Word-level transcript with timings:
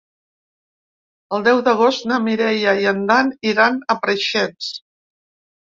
El 1.37 1.43
deu 1.49 1.61
d'agost 1.67 2.09
na 2.11 2.19
Mireia 2.29 2.75
i 2.85 2.89
en 2.93 3.05
Dan 3.13 3.29
iran 3.53 3.81
a 3.97 4.01
Preixens. 4.07 4.73